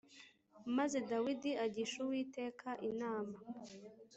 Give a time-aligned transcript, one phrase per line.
[0.77, 3.35] Maze Dawidi agisha Uwiteka inama